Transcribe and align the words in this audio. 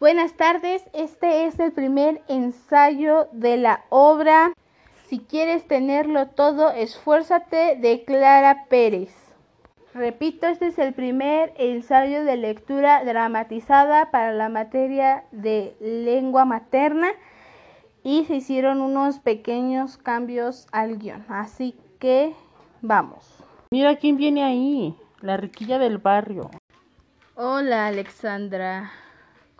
Buenas 0.00 0.32
tardes, 0.32 0.82
este 0.94 1.44
es 1.44 1.60
el 1.60 1.72
primer 1.72 2.22
ensayo 2.26 3.28
de 3.32 3.58
la 3.58 3.84
obra 3.90 4.54
Si 5.04 5.18
quieres 5.18 5.68
tenerlo 5.68 6.28
todo, 6.28 6.70
esfuérzate 6.70 7.76
de 7.76 8.02
Clara 8.06 8.64
Pérez. 8.70 9.14
Repito, 9.92 10.46
este 10.46 10.68
es 10.68 10.78
el 10.78 10.94
primer 10.94 11.52
ensayo 11.58 12.24
de 12.24 12.38
lectura 12.38 13.04
dramatizada 13.04 14.10
para 14.10 14.32
la 14.32 14.48
materia 14.48 15.24
de 15.32 15.76
lengua 15.80 16.46
materna 16.46 17.08
y 18.02 18.24
se 18.24 18.36
hicieron 18.36 18.80
unos 18.80 19.18
pequeños 19.18 19.98
cambios 19.98 20.66
al 20.72 20.96
guion. 20.96 21.26
Así 21.28 21.76
que 21.98 22.32
vamos. 22.80 23.44
Mira 23.70 23.96
quién 23.96 24.16
viene 24.16 24.44
ahí, 24.44 24.96
la 25.20 25.36
riquilla 25.36 25.78
del 25.78 25.98
barrio. 25.98 26.50
Hola 27.34 27.88
Alexandra, 27.88 28.90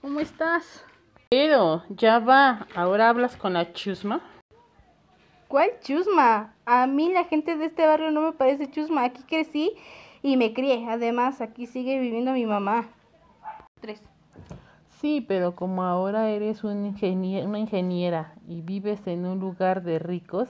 ¿cómo 0.01 0.21
estás? 0.21 0.85
Pero, 1.31 1.83
ya 1.89 2.19
va, 2.19 2.67
ahora 2.75 3.09
hablas 3.09 3.37
con 3.37 3.53
la 3.53 3.73
chusma. 3.73 4.21
¿Cuál 5.49 5.71
chusma? 5.81 6.55
A 6.65 6.87
mí 6.87 7.13
la 7.13 7.25
gente 7.25 7.57
de 7.57 7.67
este 7.67 7.87
barrio 7.87 8.11
no 8.11 8.23
me 8.23 8.33
parece 8.33 8.71
chusma. 8.71 9.05
Aquí 9.05 9.23
crecí 9.23 9.73
y 10.23 10.37
me 10.37 10.53
crié. 10.53 10.87
Además, 10.89 11.41
aquí 11.41 11.67
sigue 11.67 11.99
viviendo 11.99 12.33
mi 12.33 12.47
mamá. 12.47 12.89
Tres. 13.81 14.03
Sí, 15.01 15.25
pero 15.27 15.57
como 15.57 15.83
ahora 15.83 16.31
eres 16.31 16.63
un 16.63 16.95
una 17.03 17.59
ingeniera 17.59 18.35
y 18.47 18.61
vives 18.61 19.07
en 19.07 19.25
un 19.27 19.41
lugar 19.41 19.83
de 19.83 19.99
ricos, 19.99 20.49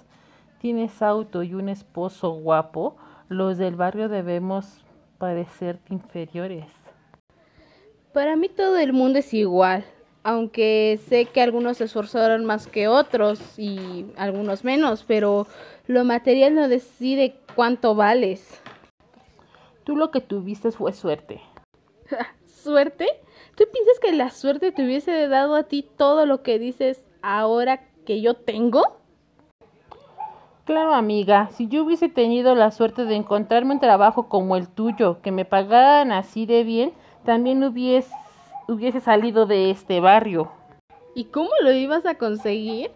tienes 0.59 1.01
auto 1.03 1.43
y 1.43 1.55
un 1.55 1.69
esposo 1.69 2.31
guapo, 2.33 2.97
los 3.29 3.59
del 3.59 3.77
barrio 3.77 4.09
debemos 4.09 4.85
parecerte 5.19 5.95
inferiores. 5.95 6.80
Para 8.13 8.35
mí 8.35 8.49
todo 8.49 8.77
el 8.77 8.93
mundo 8.93 9.21
es 9.21 9.33
igual, 9.33 9.85
aunque 10.25 10.99
sé 11.09 11.27
que 11.27 11.41
algunos 11.41 11.77
se 11.77 11.85
esforzaron 11.85 12.45
más 12.45 12.67
que 12.67 12.89
otros 12.89 13.57
y 13.57 14.07
algunos 14.17 14.65
menos, 14.65 15.05
pero 15.07 15.47
lo 15.87 16.05
material 16.05 16.57
no 16.57 16.69
decide 16.69 17.37
cuánto 17.55 17.95
vales. 17.95 18.61
Tú 19.85 19.95
lo 19.95 20.11
que 20.11 20.21
tuviste 20.21 20.73
fue 20.73 20.93
suerte. 20.93 21.41
¿Suerte? 22.47 23.07
¿Tú 23.57 23.65
piensas 23.73 24.01
que 24.01 24.13
la 24.13 24.31
suerte 24.31 24.73
te 24.73 24.85
hubiese 24.85 25.29
dado 25.29 25.55
a 25.55 25.63
ti 25.63 25.89
todo 25.97 26.27
lo 26.27 26.43
que 26.43 26.59
dices 26.59 27.07
ahora 27.23 27.87
que 28.05 28.21
yo 28.21 28.35
tengo? 28.35 28.97
Claro, 30.65 30.95
amiga, 30.95 31.49
si 31.53 31.69
yo 31.69 31.85
hubiese 31.85 32.09
tenido 32.09 32.57
la 32.57 32.73
suerte 32.73 33.05
de 33.05 33.15
encontrarme 33.15 33.75
un 33.75 33.81
trabajo 33.81 34.29
como 34.29 34.57
el 34.57 34.69
tuyo, 34.69 35.21
que 35.23 35.31
me 35.31 35.45
pagaran 35.45 36.13
así 36.13 36.47
de 36.47 36.65
bien, 36.65 36.93
también 37.25 37.63
hubiese, 37.65 38.13
hubiese 38.69 39.01
salido 39.01 39.47
de 39.47 39.71
este 39.71 40.01
barrio. 40.01 40.51
¿Y 41.15 41.25
cómo 41.25 41.51
lo 41.63 41.73
ibas 41.73 42.07
a 42.07 42.15
conseguir? 42.15 42.91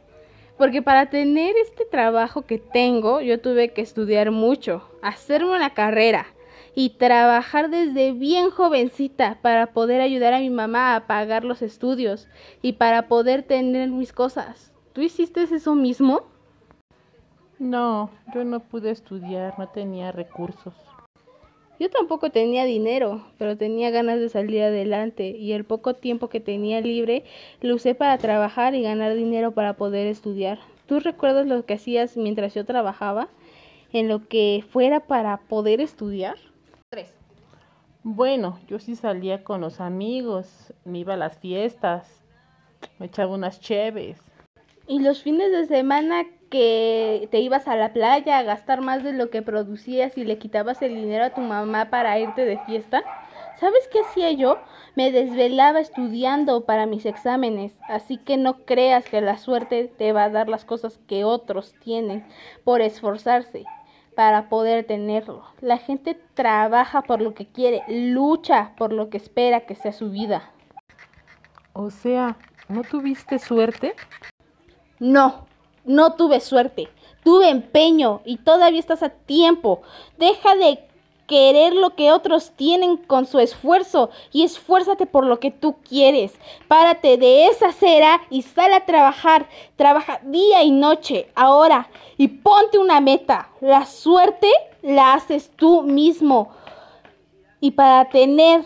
Porque 0.56 0.83
para 0.83 1.06
tener 1.06 1.56
este 1.56 1.84
trabajo 1.84 2.42
que 2.42 2.58
tengo, 2.58 3.20
yo 3.20 3.41
tuve 3.41 3.72
que 3.72 3.83
estudiar 3.83 4.30
mucho, 4.30 4.89
hacerme 5.02 5.56
una 5.56 5.75
carrera, 5.75 6.27
y 6.75 6.91
trabajar 6.91 7.70
desde 7.70 8.12
bien 8.12 8.50
jovencita 8.50 9.39
para 9.41 9.69
poder 9.69 10.00
ayudar 10.00 10.34
a 10.34 10.41
mi 10.41 10.50
mamá 10.50 10.97
a 10.97 11.06
pagar 11.06 11.45
los 11.45 11.62
estudios 11.62 12.28
y 12.62 12.75
para 12.75 13.06
poder 13.06 13.45
tener 13.45 13.89
mis 13.91 14.12
cosas. 14.12 14.72
¿Tú 14.92 15.00
hiciste 15.00 15.42
eso 15.42 15.75
mismo? 15.75 16.22
No, 17.58 18.11
yo 18.34 18.45
no 18.45 18.61
pude 18.61 18.91
estudiar, 18.91 19.58
no 19.58 19.69
tenía 19.69 20.11
recursos. 20.11 20.75
Yo 21.80 21.91
tampoco 21.91 22.30
tenía 22.30 22.64
dinero, 22.64 23.27
pero 23.36 23.56
tenía 23.56 23.91
ganas 23.91 24.20
de 24.20 24.28
salir 24.28 24.62
adelante 24.62 25.30
y 25.30 25.53
el 25.53 25.64
poco 25.64 25.94
tiempo 25.94 26.28
que 26.28 26.41
tenía 26.41 26.80
libre 26.80 27.25
lo 27.61 27.75
usé 27.75 27.94
para 27.97 28.17
trabajar 28.19 28.75
y 28.75 28.83
ganar 28.83 29.14
dinero 29.14 29.53
para 29.53 29.75
poder 29.75 30.06
estudiar. 30.06 30.61
¿Tú 30.86 31.00
recuerdas 31.00 31.47
lo 31.47 31.64
que 31.67 31.75
hacías 31.75 32.17
mientras 32.17 32.55
yo 32.55 32.64
trabajaba? 32.64 33.28
En 33.92 34.08
lo 34.08 34.27
que 34.29 34.64
fuera 34.70 35.01
para 35.01 35.39
poder 35.39 35.80
estudiar. 35.80 36.36
Bueno, 38.02 38.58
yo 38.68 38.79
sí 38.79 38.96
salía 38.96 39.42
con 39.42 39.61
los 39.63 39.80
amigos, 39.80 40.74
me 40.84 40.98
iba 40.98 41.14
a 41.14 41.17
las 41.17 41.39
fiestas, 41.39 42.23
me 42.98 43.07
echaba 43.07 43.34
unas 43.34 43.61
cheves. 43.61 44.20
¿Y 44.86 45.01
los 45.01 45.23
fines 45.23 45.51
de 45.51 45.64
semana 45.67 46.27
que 46.55 47.27
te 47.33 47.41
ibas 47.41 47.67
a 47.67 47.75
la 47.75 47.92
playa 47.92 48.39
a 48.39 48.45
gastar 48.45 48.81
más 48.81 49.03
de 49.03 49.13
lo 49.13 49.29
que 49.29 49.42
producías 49.42 50.17
y 50.17 50.23
le 50.23 50.39
quitabas 50.39 50.83
el 50.83 50.95
dinero 50.95 51.25
a 51.25 51.31
tu 51.31 51.41
mamá 51.41 51.91
para 51.91 52.17
irte 52.20 52.45
de 52.45 52.59
fiesta? 52.59 53.03
¿Sabes 53.59 53.89
qué 53.91 53.98
hacía 53.98 54.31
yo? 54.31 54.59
Me 54.95 55.11
desvelaba 55.11 55.81
estudiando 55.81 56.64
para 56.64 56.87
mis 56.87 57.07
exámenes, 57.07 57.73
así 57.89 58.19
que 58.19 58.37
no 58.37 58.64
creas 58.67 59.05
que 59.05 59.20
la 59.20 59.37
suerte 59.37 59.93
te 59.98 60.13
va 60.13 60.23
a 60.23 60.31
dar 60.31 60.48
las 60.48 60.64
cosas 60.64 61.01
que 61.09 61.25
otros 61.25 61.75
tienen 61.81 62.25
por 62.63 62.83
esforzarse 62.83 63.64
para 64.14 64.48
poder 64.48 64.87
tenerlo. 64.87 65.43
La 65.61 65.79
gente 65.79 66.17
trabaja 66.35 67.03
por 67.03 67.20
lo 67.20 67.35
que 67.35 67.48
quiere, 67.48 67.83
lucha 67.89 68.75
por 68.77 68.93
lo 68.93 69.11
que 69.11 69.17
espera 69.17 69.67
que 69.67 69.75
sea 69.75 69.91
su 69.91 70.13
vida. 70.13 70.53
O 71.73 71.91
sea, 71.91 72.37
¿no 72.69 72.85
tuviste 72.85 73.41
suerte? 73.41 73.97
No, 75.01 75.47
no 75.84 76.14
tuve 76.14 76.40
suerte. 76.40 76.89
Tuve 77.22 77.48
empeño 77.48 78.20
y 78.24 78.36
todavía 78.36 78.80
estás 78.80 79.02
a 79.02 79.08
tiempo. 79.08 79.83
Deja 80.18 80.55
de 80.56 80.86
querer 81.27 81.74
lo 81.74 81.95
que 81.95 82.12
otros 82.12 82.52
tienen 82.52 82.96
con 82.96 83.27
su 83.27 83.39
esfuerzo 83.39 84.11
y 84.30 84.42
esfuérzate 84.45 85.06
por 85.06 85.24
lo 85.27 85.40
que 85.40 85.50
tú 85.50 85.77
quieres. 85.89 86.34
Párate 86.68 87.17
de 87.17 87.46
esa 87.46 87.72
cera 87.72 88.20
y 88.30 88.42
sal 88.42 88.72
a 88.74 88.84
trabajar. 88.84 89.48
Trabaja 89.77 90.20
día 90.24 90.62
y 90.62 90.70
noche 90.70 91.30
ahora 91.34 91.89
y 92.16 92.28
ponte 92.28 92.78
una 92.78 93.01
meta. 93.01 93.51
La 93.61 93.86
suerte 93.86 94.51
la 94.83 95.14
haces 95.14 95.51
tú 95.56 95.83
mismo. 95.83 96.51
Y 97.61 97.70
para 97.70 98.11
tener 98.11 98.64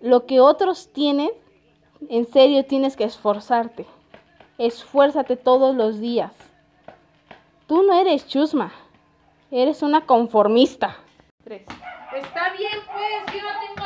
lo 0.00 0.26
que 0.26 0.38
otros 0.40 0.92
tienen, 0.92 1.30
en 2.08 2.30
serio 2.30 2.64
tienes 2.64 2.96
que 2.96 3.04
esforzarte. 3.04 3.86
Esfuérzate 4.58 5.36
todos 5.36 5.74
los 5.74 6.00
días. 6.00 6.32
Tú 7.66 7.82
no 7.82 7.94
eres 7.98 8.28
chusma, 8.28 8.72
eres 9.50 9.82
una 9.82 10.06
conformista. 10.06 10.96
Está 11.44 12.52
bien, 12.52 12.78
pues, 12.86 13.34
yo 13.34 13.42
no 13.42 13.60
tengo 13.60 13.83